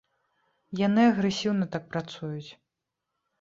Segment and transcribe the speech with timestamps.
[0.79, 2.49] Яны агрэсіўна так працуюць.